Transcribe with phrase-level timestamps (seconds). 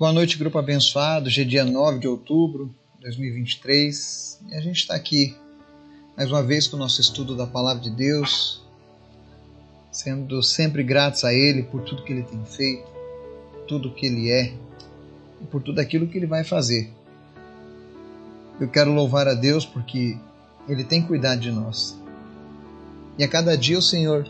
[0.00, 1.26] Boa noite, grupo abençoado.
[1.26, 5.36] Hoje é dia 9 de outubro de 2023 e a gente está aqui
[6.16, 8.64] mais uma vez com o nosso estudo da Palavra de Deus,
[9.92, 12.90] sendo sempre gratos a Ele por tudo que Ele tem feito,
[13.68, 14.54] tudo que Ele é
[15.42, 16.90] e por tudo aquilo que Ele vai fazer.
[18.58, 20.18] Eu quero louvar a Deus porque
[20.66, 21.96] Ele tem cuidado de nós.
[23.18, 24.26] E a cada dia o Senhor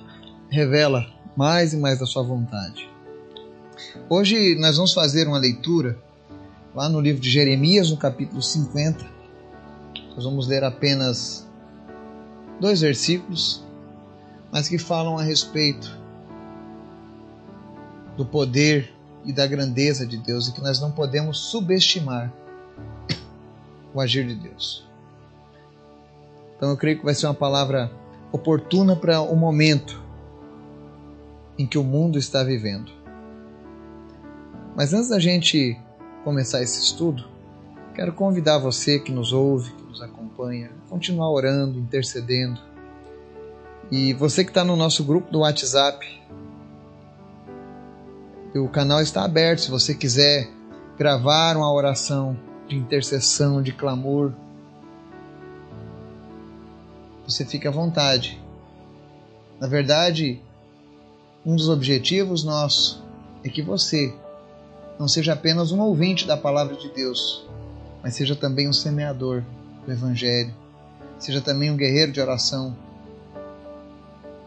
[0.51, 1.07] revela
[1.37, 2.92] mais e mais da Sua vontade.
[4.09, 5.99] Hoje nós vamos fazer uma leitura
[6.75, 9.05] lá no livro de Jeremias, no capítulo 50.
[10.15, 11.47] Nós vamos ler apenas
[12.61, 13.65] dois versículos,
[14.51, 15.91] mas que falam a respeito
[18.17, 18.93] do poder
[19.25, 22.33] e da grandeza de Deus e que nós não podemos subestimar
[23.95, 24.87] o agir de Deus.
[26.57, 27.91] Então eu creio que vai ser uma palavra
[28.31, 30.03] oportuna para o momento
[31.59, 33.02] em que o mundo está vivendo.
[34.75, 35.79] Mas antes da gente
[36.25, 37.29] começar esse estudo,
[37.95, 42.59] quero convidar você que nos ouve, que nos acompanha, a continuar orando, intercedendo.
[43.91, 46.23] E você que está no nosso grupo do WhatsApp,
[48.55, 49.61] o canal está aberto.
[49.61, 50.49] Se você quiser
[50.97, 54.33] gravar uma oração de intercessão, de clamor,
[57.27, 58.41] você fica à vontade.
[59.61, 60.41] Na verdade,
[61.45, 63.03] um dos objetivos nossos
[63.45, 64.15] é que você
[65.03, 67.45] não seja apenas um ouvinte da palavra de Deus,
[68.05, 69.43] mas seja também um semeador
[69.85, 70.55] do Evangelho,
[71.19, 72.77] seja também um guerreiro de oração.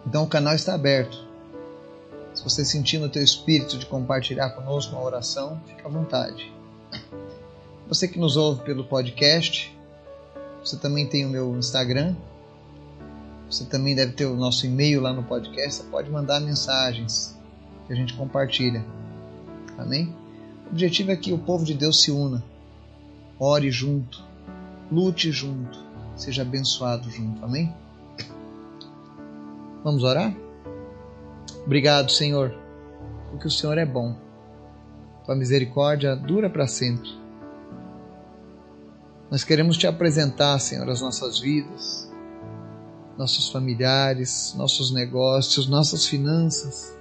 [0.07, 1.25] Então o canal está aberto.
[2.33, 6.49] Se você sentir no teu espírito de compartilhar conosco uma oração, fique à vontade.
[7.89, 9.77] Você que nos ouve pelo podcast,
[10.63, 12.15] você também tem o meu Instagram,
[13.51, 17.37] você também deve ter o nosso e-mail lá no podcast, você pode mandar mensagens
[17.85, 18.85] que a gente compartilha.
[19.77, 20.23] Amém?
[20.66, 22.44] O objetivo é que o povo de Deus se una,
[23.39, 24.23] ore junto,
[24.91, 25.80] lute junto,
[26.16, 27.44] seja abençoado junto.
[27.44, 27.73] Amém?
[29.84, 30.35] Vamos orar?
[31.66, 32.56] Obrigado, Senhor,
[33.29, 34.16] porque o Senhor é bom.
[35.25, 37.09] Tua misericórdia dura para sempre.
[39.29, 42.12] Nós queremos te apresentar, Senhor, as nossas vidas,
[43.18, 46.95] nossos familiares, nossos negócios, nossas finanças,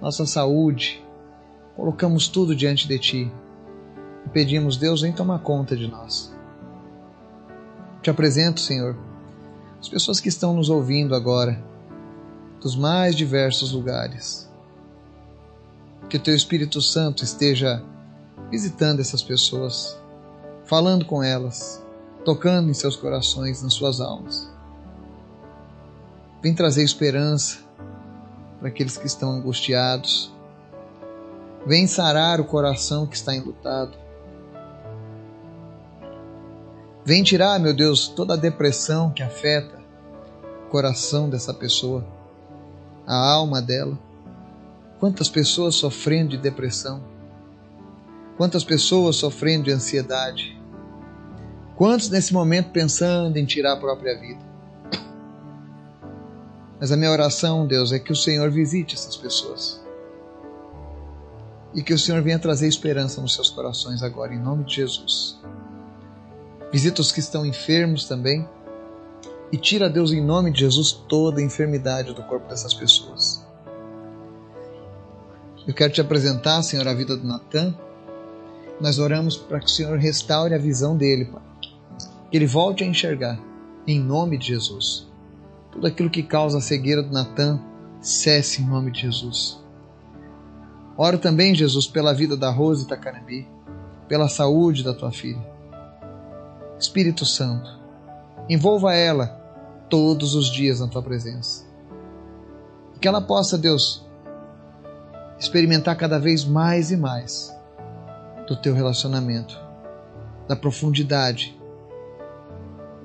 [0.00, 1.04] nossa saúde,
[1.78, 3.32] colocamos tudo diante de Ti
[4.26, 6.34] e pedimos, Deus, vem tomar conta de nós.
[8.02, 8.98] Te apresento, Senhor,
[9.80, 11.64] as pessoas que estão nos ouvindo agora,
[12.60, 14.50] dos mais diversos lugares.
[16.10, 17.80] Que o Teu Espírito Santo esteja
[18.50, 19.96] visitando essas pessoas,
[20.64, 21.80] falando com elas,
[22.24, 24.50] tocando em seus corações, nas suas almas.
[26.42, 27.60] Vem trazer esperança
[28.58, 30.36] para aqueles que estão angustiados
[31.68, 33.94] Vem sarar o coração que está enlutado.
[37.04, 39.78] Vem tirar, meu Deus, toda a depressão que afeta
[40.64, 42.06] o coração dessa pessoa,
[43.06, 43.98] a alma dela.
[44.98, 47.04] Quantas pessoas sofrendo de depressão?
[48.38, 50.58] Quantas pessoas sofrendo de ansiedade?
[51.76, 54.40] Quantos nesse momento pensando em tirar a própria vida?
[56.80, 59.86] Mas a minha oração, Deus, é que o Senhor visite essas pessoas
[61.74, 65.38] e que o Senhor venha trazer esperança nos seus corações agora, em nome de Jesus.
[66.72, 68.46] Visita os que estão enfermos também
[69.50, 73.46] e tira, Deus, em nome de Jesus, toda a enfermidade do corpo dessas pessoas.
[75.66, 77.74] Eu quero te apresentar, Senhor, a vida do Natan.
[78.80, 81.42] Nós oramos para que o Senhor restaure a visão dele, Pai.
[82.30, 83.38] Que ele volte a enxergar,
[83.86, 85.06] em nome de Jesus.
[85.72, 87.60] Tudo aquilo que causa a cegueira do Natan,
[88.00, 89.57] cesse em nome de Jesus.
[91.00, 93.48] Oro também, Jesus, pela vida da Rose Tacanambi,
[94.08, 95.46] pela saúde da tua filha.
[96.76, 97.70] Espírito Santo,
[98.48, 99.28] envolva ela
[99.88, 101.64] todos os dias na tua presença.
[103.00, 104.04] Que ela possa, Deus,
[105.38, 107.56] experimentar cada vez mais e mais
[108.48, 109.56] do teu relacionamento,
[110.48, 111.56] da profundidade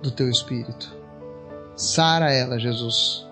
[0.01, 0.97] do teu espírito.
[1.75, 3.27] Sara ela, Jesus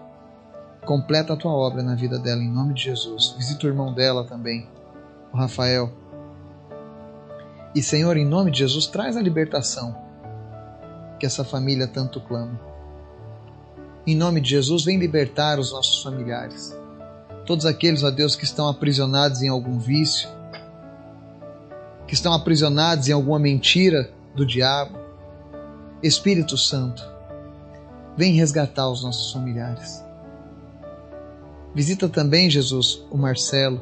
[0.86, 3.36] Completa a tua obra na vida dela, em nome de Jesus.
[3.38, 4.68] Visita o irmão dela também,
[5.32, 5.92] o Rafael.
[7.76, 9.96] E, Senhor, em nome de Jesus, traz a libertação
[11.20, 12.60] que essa família tanto clama.
[14.08, 16.76] Em nome de Jesus, vem libertar os nossos familiares.
[17.46, 20.28] Todos aqueles, ó Deus, que estão aprisionados em algum vício,
[22.08, 24.98] que estão aprisionados em alguma mentira do diabo.
[26.02, 27.08] Espírito Santo,
[28.18, 30.04] vem resgatar os nossos familiares.
[31.74, 33.82] Visita também, Jesus, o Marcelo.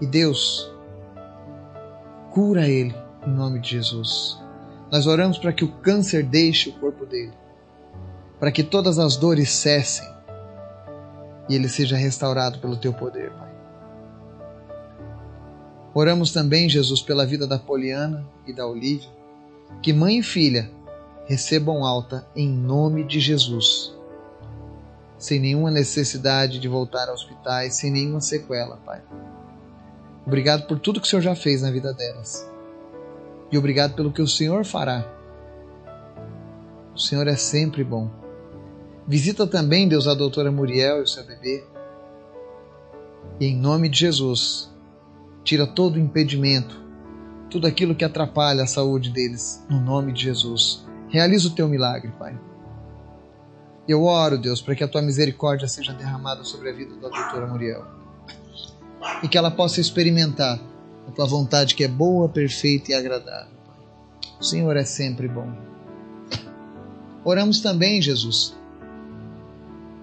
[0.00, 0.70] E Deus,
[2.36, 2.94] Cura ele,
[3.26, 4.38] em nome de Jesus.
[4.92, 7.32] Nós oramos para que o câncer deixe o corpo dele,
[8.38, 10.06] para que todas as dores cessem
[11.48, 13.50] e ele seja restaurado pelo teu poder, Pai.
[15.94, 19.08] Oramos também, Jesus, pela vida da Poliana e da Olívia,
[19.82, 20.70] que mãe e filha
[21.24, 23.95] recebam alta em nome de Jesus,
[25.18, 29.02] sem nenhuma necessidade de voltar a hospitais, sem nenhuma sequela, Pai.
[30.26, 32.50] Obrigado por tudo que o Senhor já fez na vida delas.
[33.50, 35.06] E obrigado pelo que o Senhor fará.
[36.94, 38.10] O Senhor é sempre bom.
[39.06, 41.62] Visita também, Deus, a doutora Muriel e o seu bebê.
[43.38, 44.68] E em nome de Jesus,
[45.44, 46.82] tira todo o impedimento,
[47.48, 50.84] tudo aquilo que atrapalha a saúde deles, no nome de Jesus.
[51.08, 52.36] Realiza o teu milagre, Pai.
[53.88, 57.46] Eu oro, Deus, para que a tua misericórdia seja derramada sobre a vida da doutora
[57.46, 57.84] Muriel.
[59.22, 60.58] E que ela possa experimentar
[61.06, 63.54] a tua vontade que é boa, perfeita e agradável.
[64.40, 65.50] O Senhor é sempre bom.
[67.24, 68.56] Oramos também, Jesus,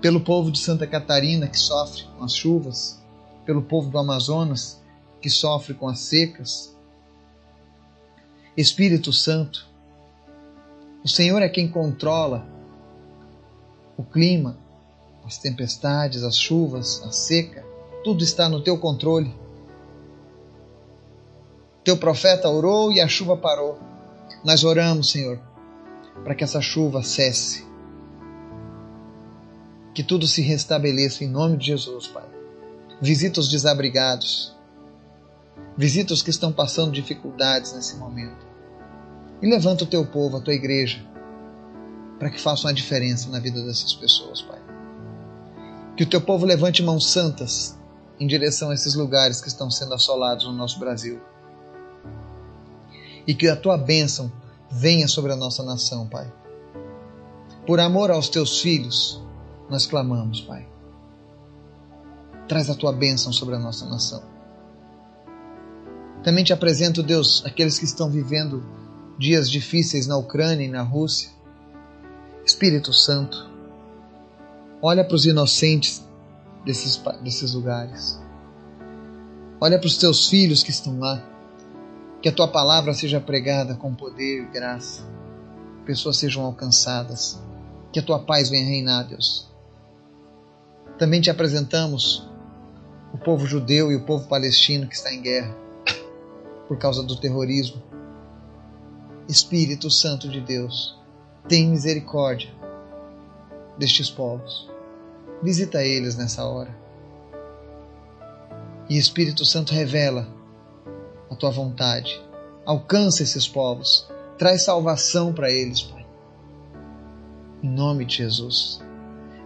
[0.02, 3.02] pelo povo de Santa Catarina que sofre com as chuvas,
[3.46, 4.82] pelo povo do Amazonas
[5.22, 6.76] que sofre com as secas.
[8.56, 9.66] Espírito Santo,
[11.04, 12.46] o Senhor é quem controla
[13.98, 14.58] o clima,
[15.26, 17.66] as tempestades, as chuvas, a seca,
[18.04, 19.34] tudo está no teu controle.
[21.84, 23.80] Teu profeta orou e a chuva parou.
[24.44, 25.40] Nós oramos, Senhor,
[26.24, 27.66] para que essa chuva cesse.
[29.94, 32.28] Que tudo se restabeleça em nome de Jesus, Pai.
[33.02, 34.56] Visita os desabrigados.
[35.78, 38.46] Visita os que estão passando dificuldades nesse momento.
[39.42, 41.06] E levanta o teu povo, a tua igreja,
[42.24, 44.58] para que façam a diferença na vida dessas pessoas, Pai.
[45.98, 47.78] Que o teu povo levante mãos santas
[48.18, 51.20] em direção a esses lugares que estão sendo assolados no nosso Brasil
[53.28, 54.32] e que a tua bênção
[54.72, 56.32] venha sobre a nossa nação, Pai.
[57.68, 59.22] Por amor aos teus filhos,
[59.70, 60.66] nós clamamos, Pai.
[62.48, 64.24] Traz a tua bênção sobre a nossa nação.
[66.24, 68.64] Também te apresento, Deus, aqueles que estão vivendo
[69.20, 71.43] dias difíceis na Ucrânia e na Rússia.
[72.46, 73.50] Espírito Santo,
[74.82, 76.06] olha para os inocentes
[76.66, 78.22] desses, desses lugares.
[79.62, 81.24] Olha para os teus filhos que estão lá.
[82.22, 85.04] Que a tua palavra seja pregada com poder e graça.
[85.86, 87.42] Pessoas sejam alcançadas.
[87.92, 89.50] Que a tua paz venha reinar, Deus.
[90.98, 92.30] Também te apresentamos
[93.14, 95.56] o povo judeu e o povo palestino que está em guerra
[96.68, 97.82] por causa do terrorismo.
[99.30, 101.00] Espírito Santo de Deus,
[101.48, 102.50] tem misericórdia
[103.78, 104.70] destes povos.
[105.42, 106.74] Visita eles nessa hora.
[108.90, 110.28] E Espírito Santo revela
[111.30, 112.22] a tua vontade.
[112.66, 114.08] Alcança esses povos.
[114.38, 116.06] Traz salvação para eles, Pai.
[117.62, 118.82] Em nome de Jesus.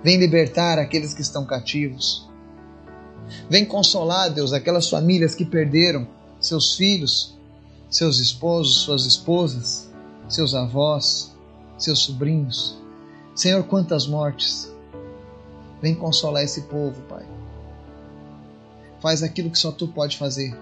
[0.03, 2.27] Vem libertar aqueles que estão cativos.
[3.49, 6.07] Vem consolar, Deus, aquelas famílias que perderam
[6.39, 7.35] seus filhos,
[7.89, 9.89] seus esposos, suas esposas,
[10.29, 11.35] seus avós,
[11.77, 12.77] seus sobrinhos.
[13.35, 14.71] Senhor, quantas mortes.
[15.81, 17.25] Vem consolar esse povo, Pai.
[18.99, 20.57] Faz aquilo que só tu pode fazer.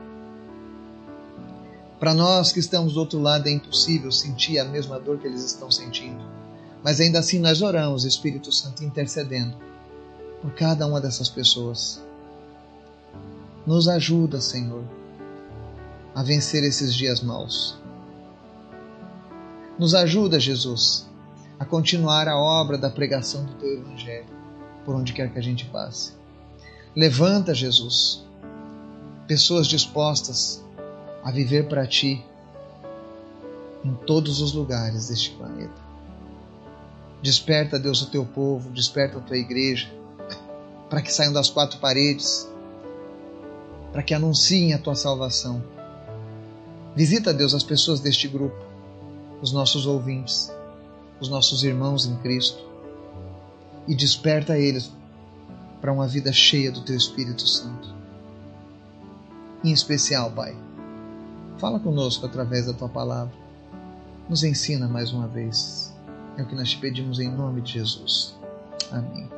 [1.99, 5.43] Para nós que estamos do outro lado é impossível sentir a mesma dor que eles
[5.43, 6.21] estão sentindo.
[6.83, 9.55] Mas ainda assim nós oramos, Espírito Santo, intercedendo
[10.41, 12.03] por cada uma dessas pessoas.
[13.65, 14.83] Nos ajuda, Senhor,
[16.13, 17.75] a vencer esses dias maus.
[19.77, 21.05] Nos ajuda, Jesus,
[21.59, 24.25] a continuar a obra da pregação do teu Evangelho,
[24.85, 26.13] por onde quer que a gente passe.
[26.95, 28.25] Levanta, Jesus,
[29.27, 30.63] pessoas dispostas
[31.21, 32.23] a viver para ti
[33.83, 35.83] em todos os lugares deste planeta.
[37.21, 39.91] Desperta, Deus, o teu povo, desperta a tua igreja,
[40.89, 42.47] para que saiam das quatro paredes,
[43.91, 45.61] para que anunciem a tua salvação.
[46.95, 48.64] Visita, Deus, as pessoas deste grupo,
[49.45, 50.51] os nossos ouvintes,
[51.19, 52.61] os nossos irmãos em Cristo,
[53.87, 54.91] e desperta eles
[55.79, 57.93] para uma vida cheia do teu Espírito Santo.
[59.63, 60.55] Em especial, Pai,
[61.57, 63.33] Fala conosco através da tua palavra.
[64.29, 65.93] Nos ensina mais uma vez.
[66.37, 68.35] É o que nós te pedimos em nome de Jesus.
[68.91, 69.29] Amém.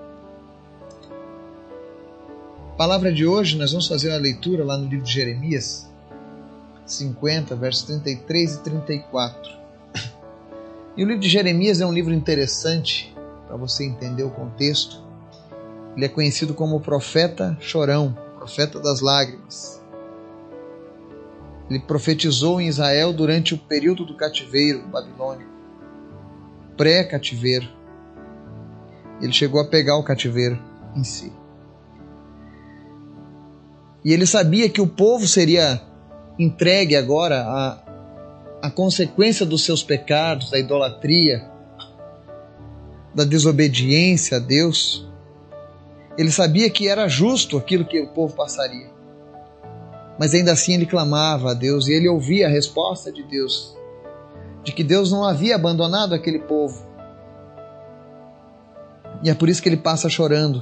[2.76, 5.88] Palavra de hoje, nós vamos fazer a leitura lá no livro de Jeremias
[6.86, 9.58] 50, versos 33 e 34.
[10.98, 15.00] E o livro de Jeremias é um livro interessante para você entender o contexto.
[15.96, 19.80] Ele é conhecido como o profeta chorão, profeta das lágrimas.
[21.70, 25.52] Ele profetizou em Israel durante o período do cativeiro babilônico,
[26.76, 27.68] pré-cativeiro.
[29.22, 30.58] Ele chegou a pegar o cativeiro
[30.96, 31.32] em si.
[34.04, 35.80] E ele sabia que o povo seria
[36.40, 37.87] entregue agora à,
[38.68, 41.50] à consequência dos seus pecados, da idolatria,
[43.16, 45.08] da desobediência a Deus.
[46.18, 48.90] Ele sabia que era justo aquilo que o povo passaria.
[50.20, 53.74] Mas ainda assim ele clamava a Deus e ele ouvia a resposta de Deus,
[54.64, 56.86] de que Deus não havia abandonado aquele povo.
[59.24, 60.62] E é por isso que ele passa chorando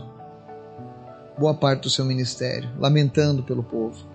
[1.38, 4.14] boa parte do seu ministério, lamentando pelo povo.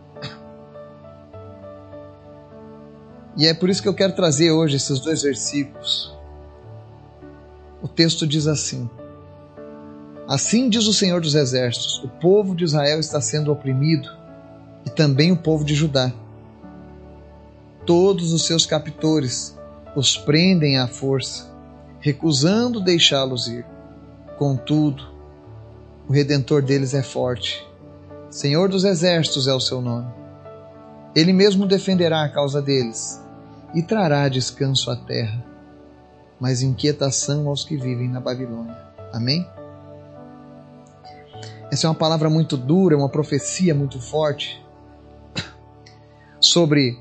[3.41, 6.15] E é por isso que eu quero trazer hoje esses dois versículos.
[7.81, 8.87] O texto diz assim:
[10.29, 14.11] Assim diz o Senhor dos Exércitos: o povo de Israel está sendo oprimido
[14.85, 16.13] e também o povo de Judá.
[17.87, 19.57] Todos os seus captores
[19.97, 21.51] os prendem à força,
[21.99, 23.65] recusando deixá-los ir.
[24.37, 25.03] Contudo,
[26.07, 27.67] o redentor deles é forte.
[28.29, 30.13] Senhor dos exércitos é o seu nome.
[31.17, 33.19] Ele mesmo defenderá a causa deles
[33.75, 35.45] e trará descanso à terra,
[36.39, 38.77] mas inquietação aos que vivem na Babilônia.
[39.13, 39.47] Amém?
[41.71, 44.61] Essa é uma palavra muito dura, uma profecia muito forte
[46.41, 46.99] sobre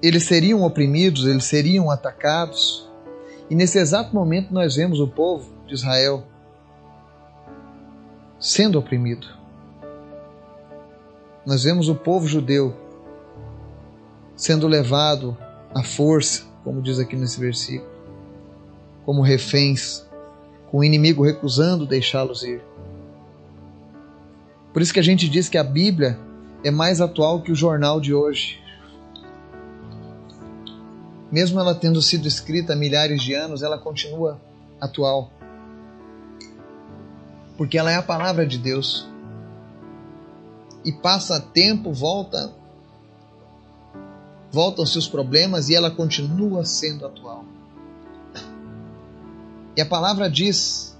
[0.00, 2.88] eles seriam oprimidos, eles seriam atacados.
[3.48, 6.24] E nesse exato momento nós vemos o povo de Israel
[8.38, 9.26] sendo oprimido.
[11.46, 12.83] Nós vemos o povo judeu
[14.36, 15.36] sendo levado
[15.74, 17.90] à força, como diz aqui nesse versículo,
[19.04, 20.04] como reféns,
[20.70, 22.62] com o inimigo recusando deixá-los ir.
[24.72, 26.18] Por isso que a gente diz que a Bíblia
[26.64, 28.60] é mais atual que o jornal de hoje.
[31.30, 34.40] Mesmo ela tendo sido escrita há milhares de anos, ela continua
[34.80, 35.30] atual
[37.56, 39.06] porque ela é a palavra de Deus.
[40.84, 42.52] E passa tempo, volta,
[44.54, 47.44] voltam-se os problemas e ela continua sendo atual.
[49.76, 50.96] E a palavra diz: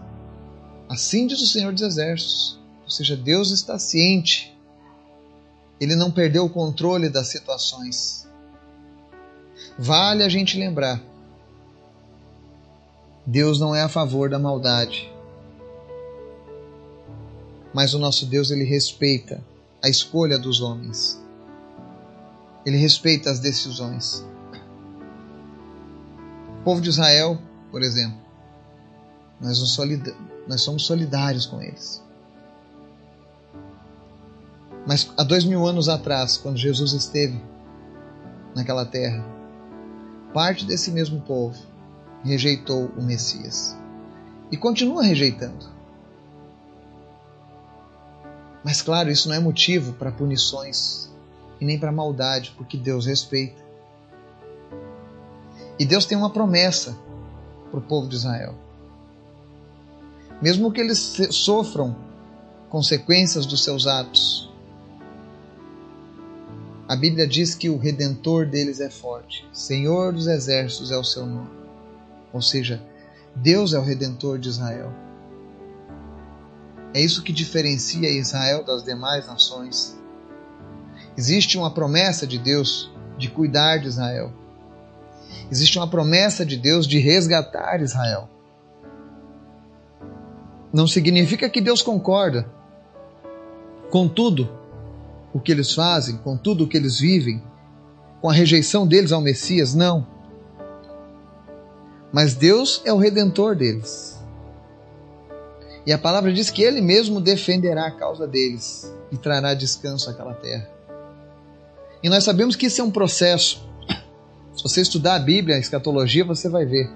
[0.88, 4.54] assim diz o Senhor dos Exércitos, ou seja, Deus está ciente,
[5.80, 8.28] ele não perdeu o controle das situações.
[9.78, 11.00] Vale a gente lembrar:
[13.24, 15.14] Deus não é a favor da maldade
[17.74, 19.42] mas o nosso Deus ele respeita
[19.82, 21.20] a escolha dos homens.
[22.64, 24.24] Ele respeita as decisões.
[26.60, 27.38] O povo de Israel,
[27.70, 28.18] por exemplo,
[29.40, 29.58] nós,
[30.48, 32.02] nós somos solidários com eles.
[34.86, 37.40] Mas há dois mil anos atrás, quando Jesus esteve
[38.54, 39.24] naquela terra,
[40.32, 41.58] parte desse mesmo povo
[42.22, 43.76] rejeitou o Messias
[44.50, 45.72] e continua rejeitando.
[48.64, 51.13] Mas claro, isso não é motivo para punições
[51.60, 53.62] e nem para maldade, porque Deus respeita.
[55.78, 56.96] E Deus tem uma promessa
[57.70, 58.54] para o povo de Israel.
[60.40, 60.98] Mesmo que eles
[61.30, 61.96] sofram
[62.68, 64.52] consequências dos seus atos,
[66.86, 69.48] a Bíblia diz que o redentor deles é forte.
[69.52, 71.50] Senhor dos exércitos é o seu nome.
[72.32, 72.82] Ou seja,
[73.34, 74.92] Deus é o redentor de Israel.
[76.92, 79.98] É isso que diferencia Israel das demais nações.
[81.16, 84.32] Existe uma promessa de Deus de cuidar de Israel.
[85.50, 88.28] Existe uma promessa de Deus de resgatar Israel.
[90.72, 92.50] Não significa que Deus concorda
[93.90, 94.50] com tudo
[95.32, 97.42] o que eles fazem, com tudo o que eles vivem,
[98.20, 100.06] com a rejeição deles ao Messias, não.
[102.12, 104.18] Mas Deus é o redentor deles.
[105.86, 110.34] E a palavra diz que ele mesmo defenderá a causa deles e trará descanso àquela
[110.34, 110.74] terra.
[112.04, 113.66] E nós sabemos que isso é um processo.
[114.54, 116.86] Se você estudar a Bíblia, a escatologia, você vai ver.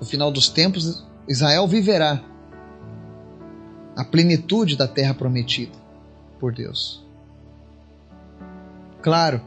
[0.00, 2.20] No final dos tempos, Israel viverá
[3.94, 5.78] a plenitude da terra prometida
[6.40, 7.06] por Deus.
[9.00, 9.40] Claro,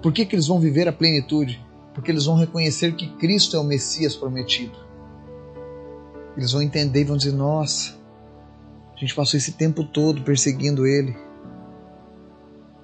[0.00, 1.60] por que, que eles vão viver a plenitude?
[1.92, 4.78] Porque eles vão reconhecer que Cristo é o Messias prometido.
[6.36, 7.96] Eles vão entender e vão dizer: Nossa,
[8.94, 11.25] a gente passou esse tempo todo perseguindo ele.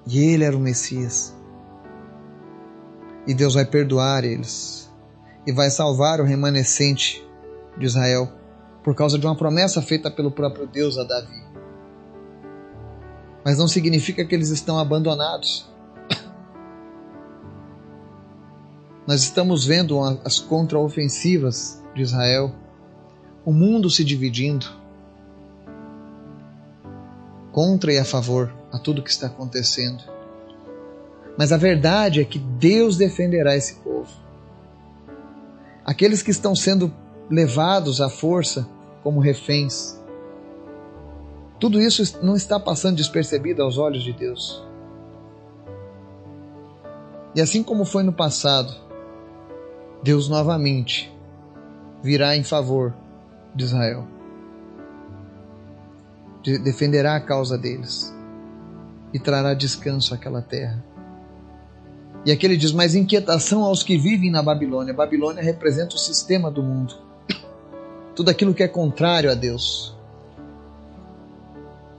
[0.05, 1.35] E ele era o Messias.
[3.25, 4.91] E Deus vai perdoar eles
[5.45, 7.25] e vai salvar o remanescente
[7.77, 8.31] de Israel
[8.83, 11.41] por causa de uma promessa feita pelo próprio Deus a Davi.
[13.45, 15.69] Mas não significa que eles estão abandonados.
[19.07, 22.53] Nós estamos vendo as contraofensivas de Israel,
[23.45, 24.65] o mundo se dividindo
[27.51, 30.03] contra e a favor a tudo que está acontecendo.
[31.37, 34.09] Mas a verdade é que Deus defenderá esse povo.
[35.85, 36.91] Aqueles que estão sendo
[37.29, 38.67] levados à força
[39.03, 40.01] como reféns.
[41.59, 44.65] Tudo isso não está passando despercebido aos olhos de Deus.
[47.35, 48.73] E assim como foi no passado,
[50.01, 51.13] Deus novamente
[52.01, 52.93] virá em favor
[53.55, 54.07] de Israel.
[56.63, 58.13] Defenderá a causa deles
[59.13, 60.83] e trará descanso àquela terra.
[62.25, 64.93] E aqui ele diz: Mas inquietação aos que vivem na Babilônia.
[64.93, 66.95] A Babilônia representa o sistema do mundo.
[68.15, 69.95] Tudo aquilo que é contrário a Deus.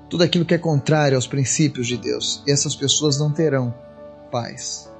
[0.08, 2.42] Tudo aquilo que é contrário aos princípios de Deus.
[2.46, 3.74] E essas pessoas não terão
[4.30, 4.90] paz.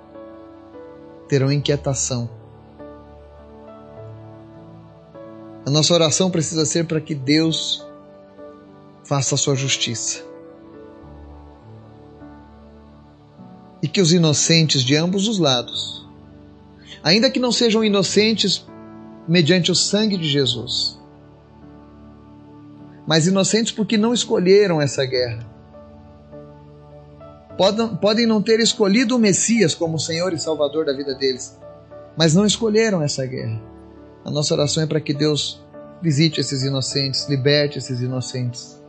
[1.29, 2.29] Terão inquietação.
[5.67, 7.87] A nossa oração precisa ser para que Deus
[9.03, 10.34] faça a sua justiça
[13.85, 16.09] e que os inocentes de ambos os lados,
[17.03, 18.67] ainda que não sejam inocentes
[19.29, 20.99] mediante o sangue de Jesus,
[23.07, 25.47] mas inocentes porque não escolheram essa guerra.
[28.01, 31.55] Podem, não ter escolhido o Messias como Senhor e Salvador da vida deles,
[32.17, 33.61] mas não escolheram essa guerra.
[34.25, 35.63] A nossa oração é para que Deus
[36.01, 38.83] visite esses inocentes, liberte esses inocentes,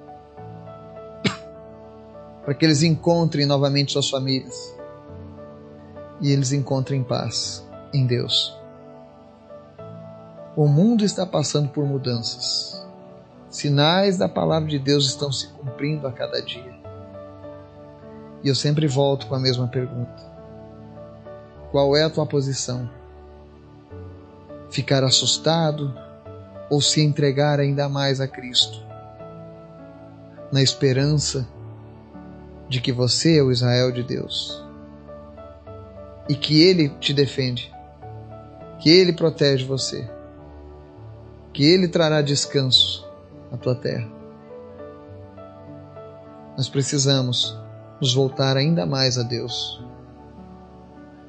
[2.45, 4.74] para que eles encontrem novamente suas famílias
[6.21, 8.55] e eles encontrem paz em Deus.
[10.55, 12.85] O mundo está passando por mudanças.
[13.49, 16.73] Sinais da palavra de Deus estão se cumprindo a cada dia.
[18.43, 20.23] E eu sempre volto com a mesma pergunta:
[21.71, 22.89] Qual é a tua posição?
[24.69, 25.93] Ficar assustado
[26.69, 28.83] ou se entregar ainda mais a Cristo?
[30.51, 31.47] Na esperança
[32.69, 34.64] de que você é o Israel de Deus
[36.27, 37.71] e que Ele te defende,
[38.79, 40.09] que Ele protege você,
[41.53, 43.07] que Ele trará descanso
[43.51, 44.07] à tua terra.
[46.57, 47.57] Nós precisamos
[47.99, 49.83] nos voltar ainda mais a Deus.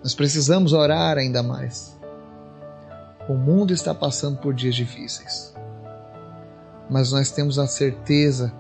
[0.03, 1.99] Nós precisamos orar ainda mais.
[3.29, 5.53] O mundo está passando por dias difíceis,
[6.89, 8.53] mas nós temos a certeza,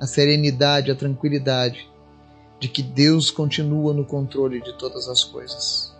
[0.00, 1.86] a serenidade, a tranquilidade
[2.58, 5.96] de que Deus continua no controle de todas as coisas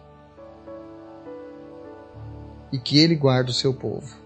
[2.72, 4.16] e que Ele guarda o seu povo.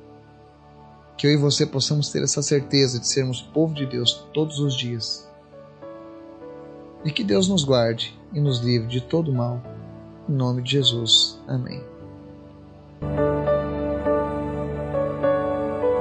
[1.17, 4.77] Que eu e você possamos ter essa certeza de sermos povo de Deus todos os
[4.77, 5.29] dias.
[7.05, 9.63] E que Deus nos guarde e nos livre de todo mal.
[10.29, 11.39] Em nome de Jesus.
[11.47, 11.83] Amém.